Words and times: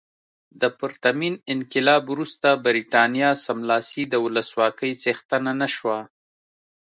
تر 0.61 0.71
پرتمین 0.79 1.33
انقلاب 1.53 2.03
وروسته 2.13 2.47
برېټانیا 2.65 3.29
سملاسي 3.45 4.03
د 4.09 4.13
ولسواکۍ 4.25 4.91
څښتنه 5.03 5.51
نه 5.61 5.67
شوه. 5.75 5.99